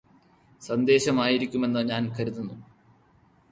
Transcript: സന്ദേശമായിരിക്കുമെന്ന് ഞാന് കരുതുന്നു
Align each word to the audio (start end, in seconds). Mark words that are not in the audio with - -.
സന്ദേശമായിരിക്കുമെന്ന് 0.61 1.81
ഞാന് 1.89 2.09
കരുതുന്നു 2.15 2.57